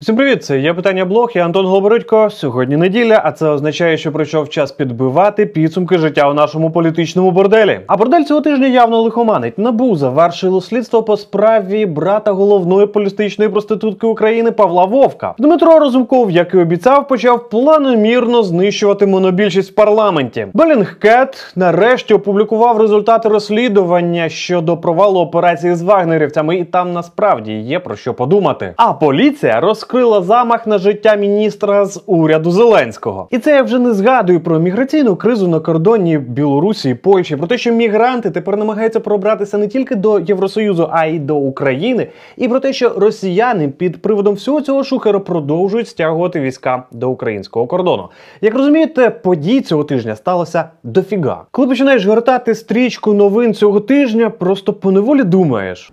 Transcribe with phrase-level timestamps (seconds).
[0.00, 0.44] Всім привіт!
[0.44, 1.30] Це є питання блог.
[1.34, 2.30] Я Антон Голобородько.
[2.30, 7.80] Сьогодні неділя, а це означає, що прийшов час підбивати підсумки життя у нашому політичному борделі.
[7.86, 9.58] А бордель цього тижня явно лихоманить.
[9.58, 15.34] Набу завершило слідство по справі брата головної політичної проститутки України Павла Вовка.
[15.38, 20.46] Дмитро Розумков, як і обіцяв, почав планомірно знищувати монобільшість в парламенті.
[20.54, 27.96] Белінгкет нарешті опублікував результати розслідування щодо провалу операції з вагнерівцями, і там насправді є про
[27.96, 28.72] що подумати.
[28.76, 33.28] А поліція розкрила замах на життя міністра з уряду Зеленського.
[33.30, 37.46] І це я вже не згадую про міграційну кризу на кордоні Білорусі і Польщі, про
[37.46, 42.06] те, що мігранти тепер намагаються пробратися не тільки до Євросоюзу, а й до України,
[42.36, 47.66] і про те, що росіяни під приводом всього цього шухера продовжують стягувати війська до українського
[47.66, 48.08] кордону.
[48.40, 51.44] Як розумієте, подій цього тижня сталося дофіга.
[51.50, 55.92] Коли починаєш гортати стрічку новин цього тижня, просто поневолі думаєш.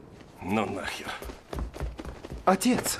[0.51, 1.13] Ну нахер.
[2.45, 2.99] Отец.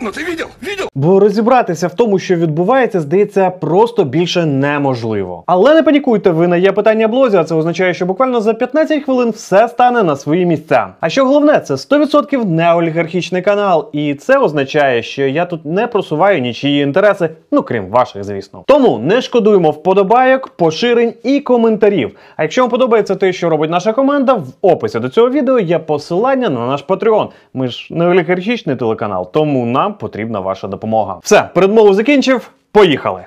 [0.00, 0.46] Ну ты видел?
[0.60, 0.88] Видел?
[0.94, 5.42] Бо розібратися в тому, що відбувається, здається, просто більше неможливо.
[5.46, 9.02] Але не панікуйте, ви на є питання блозі, а це означає, що буквально за 15
[9.02, 10.88] хвилин все стане на свої місця.
[11.00, 15.86] А що головне, це 100% не олігархічний канал, і це означає, що я тут не
[15.86, 18.62] просуваю нічиї інтереси, ну крім ваших, звісно.
[18.66, 22.16] Тому не шкодуємо вподобайок, поширень і коментарів.
[22.36, 25.78] А якщо вам подобається те, що робить наша команда, в описі до цього відео є
[25.78, 27.28] посилання на наш Patreon.
[27.54, 31.18] Ми ж не олігархічний телеканал, тому нам потрібна ваша допомога.
[31.22, 32.50] Все, передмову закінчив.
[32.72, 33.24] Поїхали.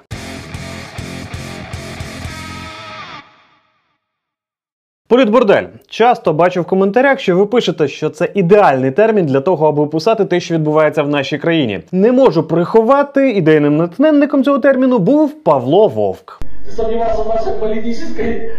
[5.09, 5.63] Політбордель.
[5.87, 10.25] Часто бачу в коментарях, що ви пишете, що це ідеальний термін для того, аби описати
[10.25, 11.79] те, що відбувається в нашій країні.
[11.91, 16.39] Не можу приховати ідейним натхненником цього терміну був Павло Вовк.
[16.65, 18.51] Ты сомневался в нашей политической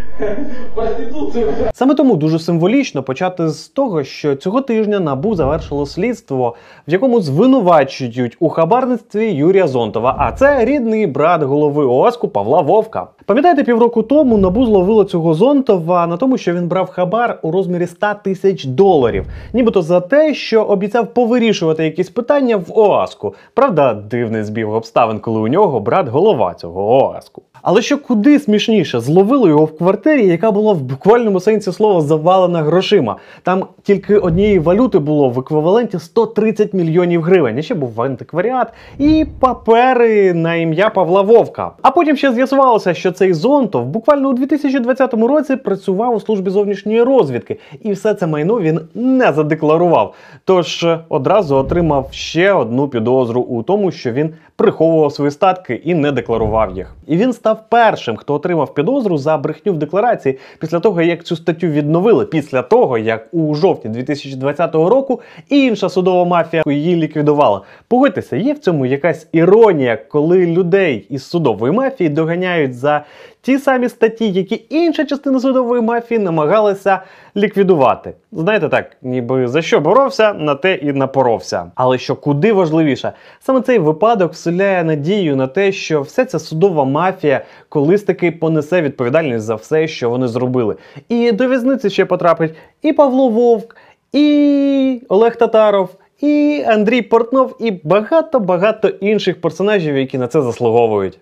[1.73, 6.57] Саме тому дуже символічно почати з того, що цього тижня набу завершило слідство,
[6.89, 10.17] в якому звинувачують у хабарництві Юрія Зонтова.
[10.19, 13.07] А це рідний брат голови ОАСКу Павла Вовка.
[13.31, 17.87] Пам'ятаєте, півроку тому набу зловило цього Зонтова на тому, що він брав хабар у розмірі
[17.87, 23.35] 100 тисяч доларів, нібито за те, що обіцяв повирішувати якісь питання в ОАСКу.
[23.55, 27.43] Правда, дивний збіг обставин, коли у нього брат голова цього ОАСКу.
[27.63, 32.63] Але що куди смішніше, зловили його в квартирі, яка була в буквальному сенсі слова завалена
[32.63, 33.17] грошима.
[33.43, 37.59] Там тільки однієї валюти було в еквіваленті 130 мільйонів гривень.
[37.59, 38.69] І ще був антикваріат
[38.99, 41.71] і папери на ім'я Павла Вовка.
[41.83, 47.03] А потім ще з'ясувалося, що цей Зонтов буквально у 2020 році працював у службі зовнішньої
[47.03, 50.15] розвідки, і все це майно він не задекларував.
[50.45, 55.95] Тож е, одразу отримав ще одну підозру у тому, що він приховував свої статки і
[55.95, 56.97] не декларував їх.
[57.07, 61.37] І він став першим, хто отримав підозру за брехню в декларації після того, як цю
[61.37, 67.63] статтю відновили, після того як у жовтні 2020 року інша судова мафія її ліквідувала.
[67.89, 73.05] Погодьтеся, є в цьому якась іронія, коли людей із судової мафії доганяють за
[73.43, 77.03] ті самі статті, які інша частина судової мафії намагалася
[77.37, 78.13] ліквідувати.
[78.33, 81.71] Знаєте так, ніби за що боровся, на те і напоровся.
[81.75, 86.85] Але що куди важливіше, саме цей випадок вселяє надію на те, що вся ця судова
[86.85, 90.77] мафія колись таки понесе відповідальність за все, що вони зробили.
[91.09, 93.77] І до в'язниці ще потрапить і Павло Вовк,
[94.13, 95.89] і Олег Татаров.
[96.21, 101.19] І Андрій Портнов, і багато-багато інших персонажів, які на це заслуговують.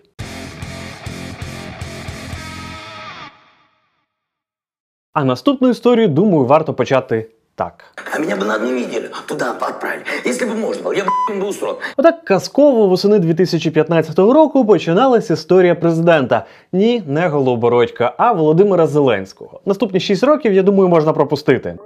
[5.18, 7.84] А наступну історію, думаю, варто почати так.
[8.14, 10.04] А меня бы на одну неделю туда отправили.
[10.26, 11.76] Если бы можно было, я бы был устроен.
[11.96, 16.46] Отак казково восени 2015 року починалась історія президента.
[16.72, 19.60] Ні, не Голобородька, а Володимира Зеленського.
[19.66, 21.76] Наступні 6 років, я думаю, можна пропустити.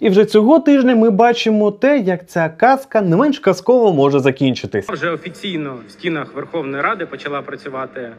[0.00, 4.88] І вже цього тижня ми бачимо те, як ця казка не менш казково може закінчитись.
[4.88, 8.12] Вже офіційно в стінах Верховної Ради почала працювати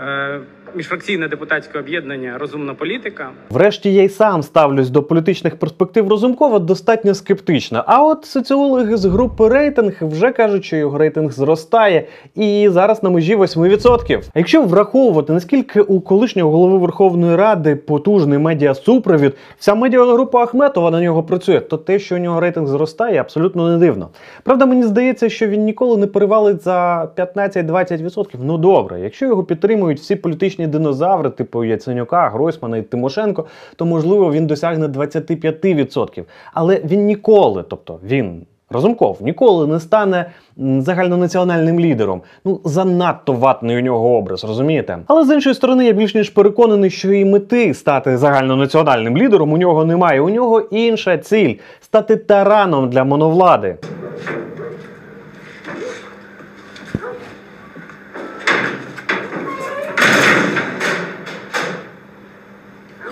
[0.00, 0.40] е,
[0.74, 3.30] міжфракційне депутатське об'єднання Розумна політика.
[3.50, 7.84] Врешті я й сам ставлюсь до політичних перспектив Розумкова достатньо скептично.
[7.86, 13.10] А от соціологи з групи рейтинг вже кажуть, що його рейтинг зростає і зараз на
[13.10, 14.22] межі 8%.
[14.34, 21.00] А якщо враховувати, наскільки у колишнього голови Верховної Ради потужний медіасупровід, вся медіагрупа Ахметова на
[21.00, 24.08] нього працює, то те, що у нього рейтинг зростає, абсолютно не дивно.
[24.42, 28.26] Правда, мені здається, що він ніколи не перевалить за 15-20%.
[28.42, 33.46] Ну добре, якщо його підтримують всі політичні динозаври, типу Яценюка, Гройсмана і Тимошенко,
[33.76, 36.24] то можливо він досягне 25%.
[36.52, 38.46] Але він ніколи, тобто він.
[38.72, 42.22] Разумков ніколи не стане загальнонаціональним лідером.
[42.44, 44.98] Ну занадто ватний у нього образ, розумієте?
[45.06, 49.56] Але з іншої сторони, я більш ніж переконаний, що і мети стати загальнонаціональним лідером у
[49.56, 50.20] нього немає.
[50.20, 53.76] У нього інша ціль стати тараном для моновлади.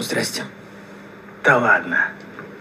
[0.08, 0.44] здрасте.
[1.44, 1.98] Да ладно.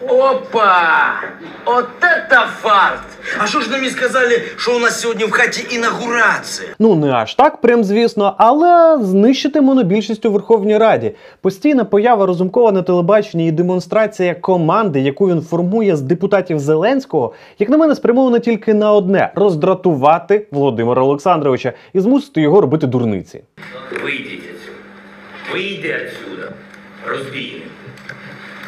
[0.09, 1.21] Опа!
[1.65, 3.01] Вот это фарт!
[3.39, 6.75] А что ж нам не сказали, что у нас сегодня в хате инаугурация?
[6.79, 11.15] Ну не аж так, прям звісно, але знищити монобільшість у Верховній Раді.
[11.41, 17.69] Постійна поява Разумкова на телебаченні і демонстрація команди, яку він формує з депутатів Зеленського, як
[17.69, 23.45] на мене, спрямована тільки на одне роздратувати Володимира Олександровича і змусити його робити дурниці.
[23.93, 24.53] Выйдите.
[25.53, 26.53] Выйди отсюда.
[27.10, 27.62] Разбили.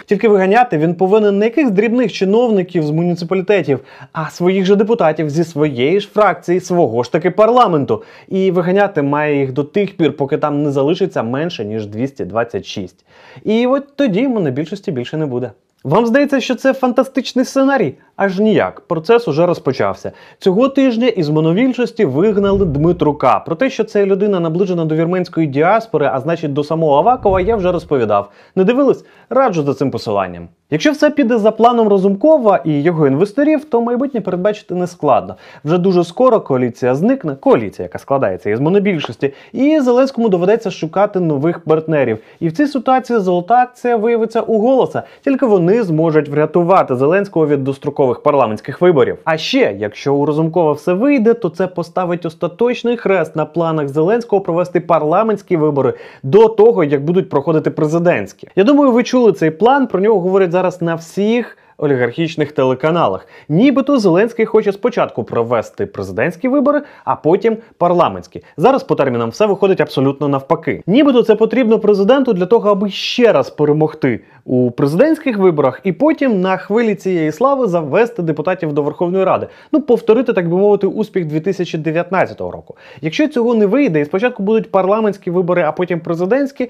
[0.10, 3.80] Тільки виганяти він повинен не якихось дрібних чиновників з муніципалітетів,
[4.12, 8.04] а своїх же депутатів зі своєї ж фракції, свого ж таки парламенту.
[8.28, 13.06] І виганяти має їх до тих пір, поки там не залишиться менше ніж 226.
[13.44, 15.52] І от тоді монобільшості більше не буде.
[15.84, 17.96] Вам здається, що це фантастичний сценарій?
[18.16, 18.82] Аж ніяк.
[18.82, 20.12] Процес уже розпочався.
[20.40, 23.40] Цього тижня із моновільшості вигнали Дмитрука.
[23.40, 27.56] Про те, що це людина наближена до вірменської діаспори, а значить до самого Авакова, я
[27.56, 28.32] вже розповідав.
[28.56, 29.06] Не дивились?
[29.30, 30.48] Раджу за цим посиланням.
[30.72, 35.36] Якщо все піде за планом Розумкова і його інвесторів, то майбутнє передбачити не складно.
[35.66, 41.60] Вже дуже скоро коаліція зникне, коаліція, яка складається із монобільшості, і Зеленському доведеться шукати нових
[41.60, 42.18] партнерів.
[42.40, 45.04] І в цій ситуації золота акція виявиться у голоса.
[45.24, 49.18] Тільки вони зможуть врятувати Зеленського від дострокових парламентських виборів.
[49.24, 54.42] А ще, якщо у Розумкова все вийде, то це поставить остаточний хрест на планах Зеленського
[54.42, 55.94] провести парламентські вибори
[56.24, 58.48] до того, як будуть проходити президентські.
[58.56, 59.88] Я думаю, ви чули цей план.
[59.88, 61.58] Про нього говорять зараз на всіх.
[61.82, 68.44] Олігархічних телеканалах, нібито Зеленський хоче спочатку провести президентські вибори, а потім парламентські.
[68.58, 70.84] Зараз по термінам все виходить абсолютно навпаки.
[70.88, 76.42] Нібито це потрібно президенту для того, аби ще раз перемогти у президентських виборах, і потім
[76.42, 79.48] на хвилі цієї слави завести депутатів до Верховної Ради.
[79.72, 82.76] Ну повторити, так би мовити, успіх 2019 року.
[83.02, 86.70] Якщо цього не вийде, і спочатку будуть парламентські вибори, а потім президентські.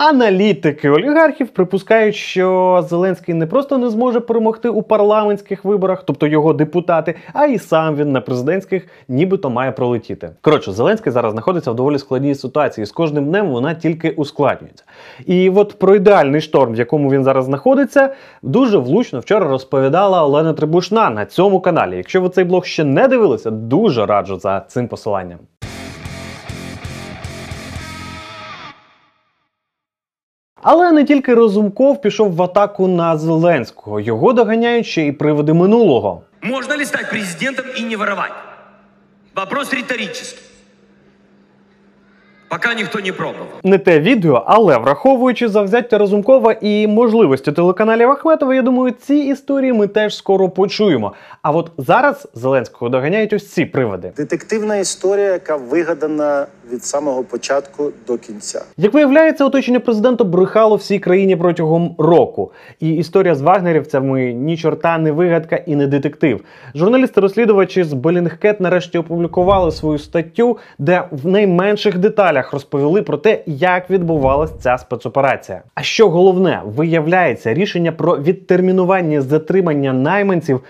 [0.00, 6.52] Аналітики олігархів припускають, що Зеленський не просто не зможе перемогти у парламентських виборах, тобто його
[6.52, 10.30] депутати, а і сам він на президентських нібито має пролетіти.
[10.40, 12.84] Коротше, Зеленський зараз знаходиться в доволі складній ситуації.
[12.84, 14.84] З кожним днем вона тільки ускладнюється.
[15.26, 20.52] І от про ідеальний шторм, в якому він зараз знаходиться, дуже влучно вчора розповідала Олена
[20.52, 21.96] Трибушна на цьому каналі.
[21.96, 25.38] Якщо ви цей блог ще не дивилися, дуже раджу за цим посиланням.
[30.62, 34.00] Але не тільки Розумков пішов в атаку на Зеленського.
[34.00, 36.22] Його доганяють ще і приводи минулого.
[36.42, 38.34] Можна ли стати президентом і не воровати?
[39.36, 40.49] Вопрос риторический.
[42.50, 43.46] Пока никто не пробовал.
[43.62, 49.72] Не те відео, але враховуючи завзяття Разумкова і можливості телеканалів Ахметова, я думаю, ці історії
[49.72, 51.12] ми теж скоро почуємо.
[51.42, 54.12] А от зараз Зеленського доганяють ось ці приводи.
[54.16, 58.62] Детективна історія, яка вигадана від самого початку до кінця.
[58.76, 62.52] Як виявляється, оточення президента брехало всій країні протягом року.
[62.80, 66.40] І історія з вагнерівцями ні чорта не вигадка і не детектив.
[66.74, 73.90] Журналісти-розслідувачі з Белінгкет нарешті опублікували свою статтю, де в найменших деталях розповіли про те, як
[73.90, 75.62] відбувалася ця спецоперація.
[75.74, 80.60] А що головне, виявляється, рішення про відтермінування затримання найманців,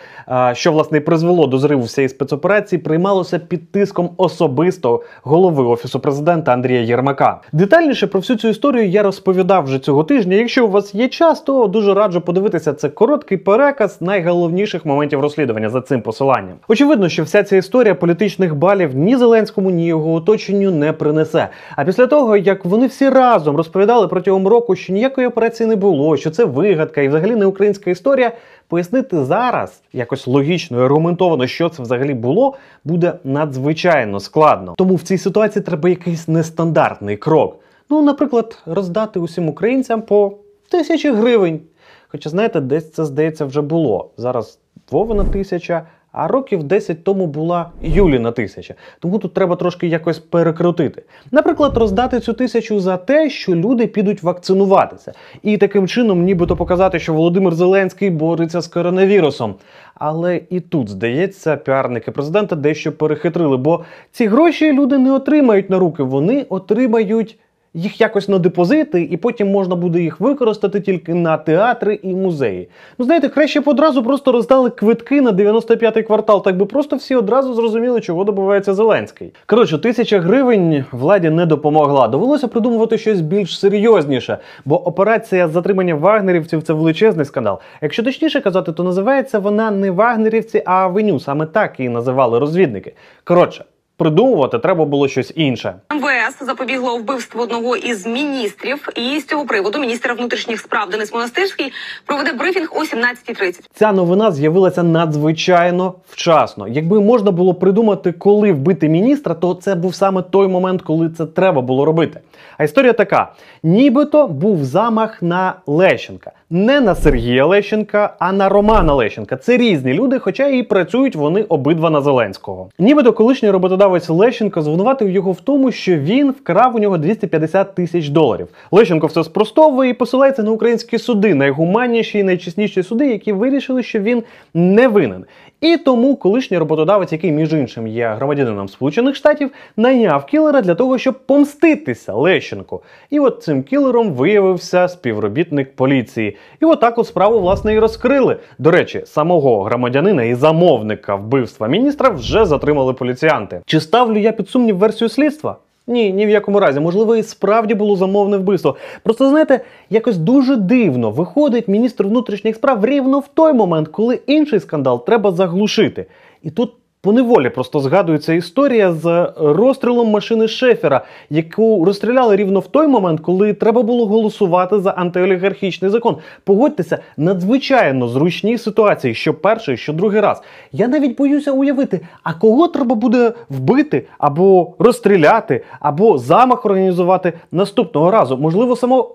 [0.52, 6.80] що власне призвело до зриву всієї спецоперації, приймалося під тиском особисто голови офісу президента Андрія
[6.80, 7.40] Єрмака.
[7.52, 10.36] Детальніше про всю цю історію я розповідав вже цього тижня.
[10.36, 15.70] Якщо у вас є час, то дуже раджу подивитися це короткий переказ найголовніших моментів розслідування
[15.70, 16.54] за цим посиланням.
[16.68, 21.48] Очевидно, що вся ця історія політичних балів ні Зеленському, ні його оточенню не принесе.
[21.76, 26.16] А після того, як вони всі разом розповідали протягом року, що ніякої операції не було,
[26.16, 28.32] що це вигадка і взагалі не українська історія,
[28.68, 34.74] пояснити зараз якось логічно і аргументовано, що це взагалі було, буде надзвичайно складно.
[34.76, 37.56] Тому в цій ситуації треба якийсь нестандартний крок.
[37.90, 40.32] Ну, наприклад, роздати усім українцям по
[40.70, 41.60] тисячі гривень.
[42.08, 44.10] Хоча, знаєте, десь це здається вже було.
[44.16, 44.58] Зараз
[44.90, 48.74] Вовина тисяча, а років 10 тому була Юліна тисяча.
[49.00, 51.02] Тому тут треба трошки якось перекрутити.
[51.30, 55.12] Наприклад, роздати цю тисячу за те, що люди підуть вакцинуватися,
[55.42, 59.54] і таким чином, нібито показати, що Володимир Зеленський бореться з коронавірусом.
[59.94, 65.78] Але і тут, здається, піарники президента дещо перехитрили, бо ці гроші люди не отримають на
[65.78, 67.38] руки, вони отримають
[67.74, 72.68] їх якось на депозити, і потім можна буде їх використати тільки на театри і музеї.
[72.98, 77.14] Ну знаєте, краще б одразу просто роздали квитки на 95-й квартал, так би просто всі
[77.14, 79.32] одразу зрозуміли, чого добивається Зеленський.
[79.46, 82.08] Коротше, тисяча гривень владі не допомогла.
[82.08, 87.58] Довелося придумувати щось більш серйозніше, бо операція з затримання вагнерівців це величезний скандал.
[87.82, 91.20] Якщо точніше казати, то називається вона не вагнерівці, а авеню.
[91.20, 92.94] Саме так її називали розвідники.
[93.24, 93.64] Коротше.
[94.00, 95.74] Придумувати треба було щось інше.
[95.90, 101.72] МВС запобігло вбивству одного із міністрів, і з цього приводу міністр внутрішніх справ Денис Монастирський
[102.06, 103.60] проведе брифінг о 17.30.
[103.74, 106.68] Ця новина з'явилася надзвичайно вчасно.
[106.68, 111.26] Якби можна було придумати, коли вбити міністра, то це був саме той момент, коли це
[111.26, 112.20] треба було робити.
[112.58, 116.32] А історія така: нібито був замах на Лещенка.
[116.52, 119.36] Не на Сергія Лещенка, а на Романа Лещенка.
[119.36, 122.68] Це різні люди, хоча і працюють вони обидва на Зеленського.
[122.78, 128.08] Нібито колишній роботодавець Лещенко звинуватив його в тому, що він вкрав у нього 250 тисяч
[128.08, 128.48] доларів.
[128.70, 133.98] Лещенко все спростовує і посилається на українські суди, найгуманніші і найчесніші суди, які вирішили, що
[133.98, 134.22] він
[134.54, 135.24] не винен.
[135.60, 140.98] І тому колишній роботодавець, який між іншим є громадянином Сполучених Штатів, найняв кілера для того,
[140.98, 142.82] щоб помститися Лещенку.
[143.10, 146.36] І от цим кілером виявився співробітник поліції.
[146.62, 148.36] І отак от справу власне і розкрили.
[148.58, 153.60] До речі, самого громадянина і замовника вбивства міністра вже затримали поліціянти.
[153.66, 155.56] Чи ставлю я під сумнів версію слідства?
[155.90, 156.80] Ні, ні в якому разі.
[156.80, 158.76] Можливо, і справді було замовне вбивство.
[159.02, 164.60] Просто знаєте, якось дуже дивно виходить міністр внутрішніх справ рівно в той момент, коли інший
[164.60, 166.06] скандал треба заглушити.
[166.42, 172.86] І тут поневолі просто згадується історія з розстрілом машини Шефера, яку розстріляли рівно в той
[172.86, 176.16] момент, коли треба було голосувати за антиолігархічний закон.
[176.44, 180.42] Погодьтеся, надзвичайно зручні ситуації, що перший, що другий раз.
[180.72, 188.10] Я навіть боюся уявити, а кого треба буде вбити або розстріляти, або замах організувати наступного
[188.10, 188.36] разу.
[188.36, 189.14] Можливо, само.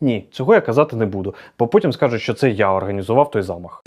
[0.00, 3.82] Ні, цього я казати не буду, бо потім скажуть, що це я організував той замах.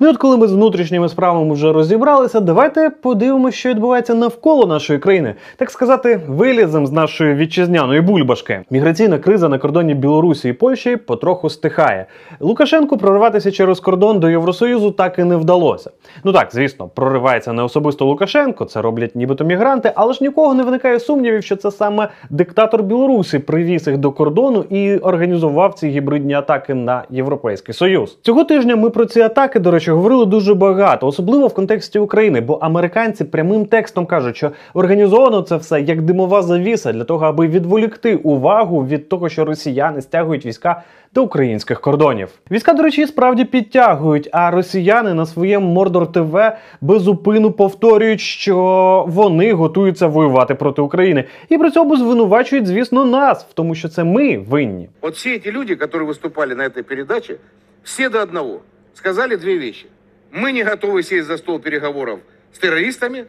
[0.00, 4.98] Ну от коли ми з внутрішніми справами вже розібралися, давайте подивимося, що відбувається навколо нашої
[4.98, 5.34] країни.
[5.56, 8.62] Так сказати, вилізем з нашої вітчизняної бульбашки.
[8.70, 12.06] Міграційна криза на кордоні Білорусі і Польщі потроху стихає.
[12.40, 15.90] Лукашенку прорватися через кордон до Євросоюзу так і не вдалося.
[16.24, 20.62] Ну так, звісно, проривається не особисто Лукашенко, це роблять нібито мігранти, але ж нікого не
[20.62, 26.34] виникає сумнівів, що це саме диктатор Білорусі привіз їх до кордону і організував ці гібридні
[26.34, 28.18] атаки на Європейський Союз.
[28.22, 32.41] Цього тижня ми про ці атаки, до речі, говорили дуже багато, особливо в контексті України,
[32.41, 37.47] бо американці прямим текстом кажуть, що організовано це все як димова завіса для того, аби
[37.47, 40.83] відволікти увагу від того, що росіяни стягують війська
[41.13, 42.29] до українських кордонів.
[42.51, 46.39] Війська, до речі, і справді підтягують, а росіяни на своєму Мордор ТВ
[46.81, 53.53] безупину повторюють, що вони готуються воювати проти України, і при цьому звинувачують, звісно, нас в
[53.53, 54.89] тому, що це ми винні.
[55.01, 57.35] Вот все эти люди, которые выступали на этой передаче,
[57.83, 58.59] все до одного
[58.96, 59.86] Сказали две вещи.
[60.32, 62.20] Мы не готовы сесть за стол переговоров
[62.52, 63.28] с террористами,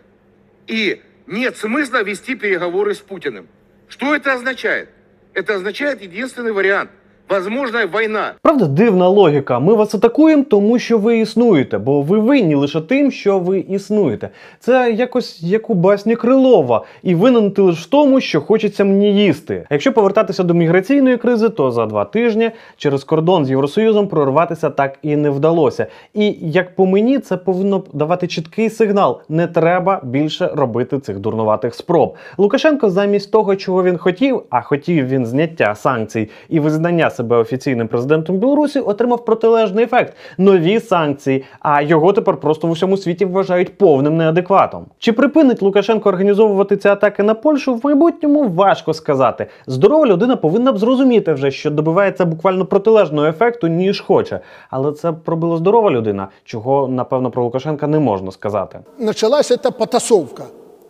[0.65, 3.47] и нет смысла вести переговоры с Путиным.
[3.89, 4.89] Что это означает?
[5.33, 6.89] Это означает единственный вариант.
[7.29, 8.34] Возможная война.
[8.41, 9.60] Правда, дивна логіка.
[9.60, 14.29] Ми вас атакуємо, тому що ви існуєте, бо ви винні лише тим, що ви існуєте.
[14.60, 19.25] Це якось як у басні Крилова, і винен ти лише в тому, що хочеться мені
[19.25, 19.65] їсти.
[19.69, 24.69] А якщо повертатися до міграційної кризи, то за два тижні через кордон з Євросоюзом прорватися
[24.69, 25.88] так і не вдалося.
[26.13, 31.75] І як по мені, це повинно давати чіткий сигнал: не треба більше робити цих дурнуватих
[31.75, 32.15] спроб.
[32.38, 37.88] Лукашенко, замість того, чого він хотів, а хотів він зняття санкцій і визнання себе офіційним
[37.88, 41.43] президентом Білорусі, отримав протилежний ефект нові санкції.
[41.59, 44.86] А його тепер просто в усьому світі вважають повним неадекватом.
[45.00, 48.47] Чи припинить Лукашенко організовувати ці атаки на Польщу в майбутньому?
[48.50, 49.47] Важко сказати.
[49.67, 54.39] Здорова людина повинна б зрозуміти вже, що добивається буквально протилежного ефекту, ніж хоче.
[54.69, 58.79] Але це пробила здорова людина, чого напевно про Лукашенка не можна сказати.
[59.00, 60.43] началась эта потасовка.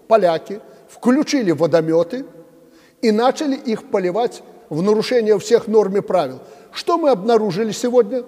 [0.07, 2.25] Поляки включили водометы
[3.01, 6.40] и начали их поливать в нарушение всех норм и правил.
[6.72, 8.22] Что мы обнаружили сегодня?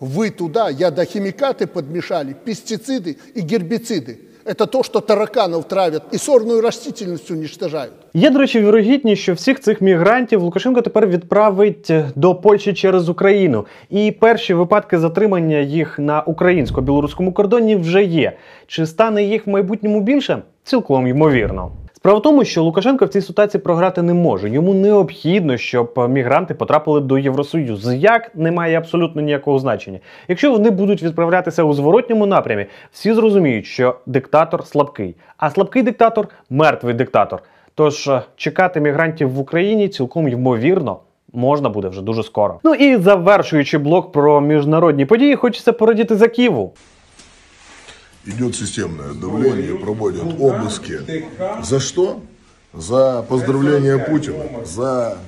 [0.00, 4.18] Вы туда ядохимикаты подмешали, пестициды и гербициды.
[4.44, 7.92] Это то, что тараканов травят и сорную растительность уничтожают.
[8.14, 13.66] Є, до речі, вірогідність, що всіх цих мігрантів Лукашенко тепер відправить до Польщі через Україну.
[13.90, 18.32] І перші випадки затримання їх на українсько-білоруському кордоні вже є.
[18.66, 20.42] Чи стане їх в майбутньому більше?
[20.64, 21.72] Цілком ймовірно.
[22.05, 24.49] Справа в тому, що Лукашенко в цій ситуації програти не може.
[24.49, 27.93] Йому необхідно, щоб е, мігранти потрапили до Євросоюзу.
[27.93, 29.99] Як немає абсолютно ніякого значення.
[30.27, 36.27] Якщо вони будуть відправлятися у зворотньому напрямі, всі зрозуміють, що диктатор слабкий, а слабкий диктатор
[36.49, 37.41] мертвий диктатор.
[37.75, 40.99] Тож е, чекати мігрантів в Україні цілком ймовірно.
[41.33, 42.59] Можна буде вже дуже скоро.
[42.63, 46.73] Ну і завершуючи блок про міжнародні події, хочеться порадіти за Києву.
[48.25, 50.99] Идет системное давление, проводят обыски.
[51.63, 52.21] За что?
[52.73, 55.19] За поздравление Путина, за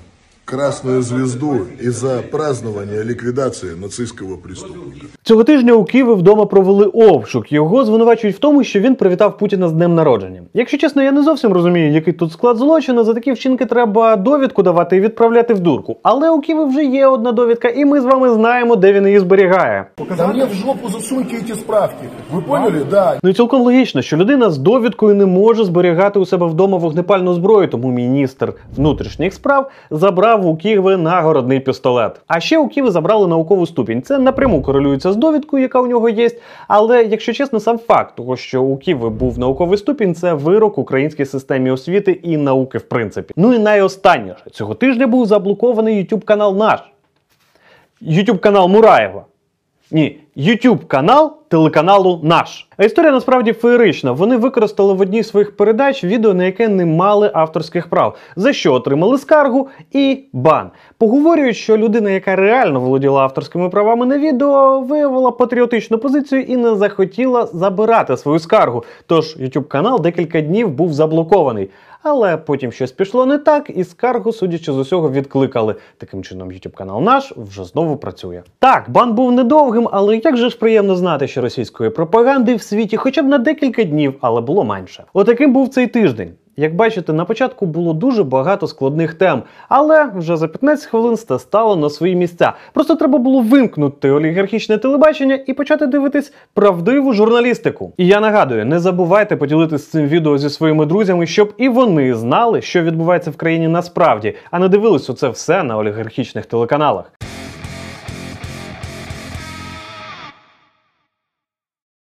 [0.48, 5.06] красную звезду и за празднование ликвидации нацистского преступника.
[5.24, 7.52] Цього тижня у Києві вдома провели обшук.
[7.52, 10.42] Його звинувачують в тому, що він привітав Путіна з днем народження.
[10.54, 13.04] Якщо чесно, я не зовсім розумію, який тут склад злочину.
[13.04, 15.98] За такі вчинки треба довідку давати і відправляти в дурку.
[16.04, 19.20] Але у Києві вже є одна довідка, і ми з вами знаємо, де він її
[19.20, 19.86] зберігає.
[20.18, 22.06] Да мне в жопу засуньте эти справки.
[22.34, 22.86] Вы поняли?
[22.92, 23.20] Да.
[23.24, 27.34] Ну і цілком логічно, що людина з довідкою не може зберігати у себе вдома вогнепальну
[27.34, 32.22] зброю, тому міністр внутрішніх справ забрав у Києві нагородний пістолет.
[32.28, 34.02] А ще у Ківи забрали наукову ступінь.
[34.02, 36.30] Це напряму корелюється з довідкою, яка у нього є.
[36.68, 41.26] Але якщо чесно, сам факт того, що у Ківи був науковий ступінь, це вирок українській
[41.26, 43.34] системі освіти і науки, в принципі.
[43.38, 46.80] Ну і найостанніше цього тижня був заблокований YouTube канал наш.
[48.02, 49.26] YouTube канал Мураєва.
[49.92, 52.68] Ні, YouTube канал телеканалу наш.
[52.78, 54.12] А історія насправді феєрична.
[54.12, 58.54] Вони використали в одній з своїх передач відео, на яке не мали авторських прав, за
[58.54, 60.70] що отримали скаргу і бан.
[60.98, 66.76] Поговорюють, що людина, яка реально володіла авторськими правами на відео, виявила патріотичну позицію і не
[66.76, 68.84] захотіла забирати свою скаргу.
[69.08, 71.70] Тож YouTube канал декілька днів був заблокований.
[72.04, 75.76] Але потім щось пішло не так, і скаргу, судячи з усього, відкликали.
[75.98, 78.44] Таким чином, YouTube канал наш вже знову працює.
[78.60, 82.98] Так, бан був недовгим, але як же ж приємно знати, що російської пропаганди в світі
[82.98, 85.04] хоча б на декілька днів, але було менше.
[85.14, 86.32] Отаким був цей тиждень.
[86.58, 91.40] Як бачите, на початку було дуже багато складних тем, але вже за 15 хвилин все
[91.40, 92.54] стало на свої місця.
[92.74, 97.94] Просто треба було вимкнути олігархічне телебачення і почати дивитись правдиву журналістику.
[97.98, 102.62] І я нагадую, не забувайте поділитися цим відео зі своїми друзями, щоб і вони знали,
[102.62, 107.12] що відбувається в країні насправді, а не дивились оце все на олігархічних телеканалах.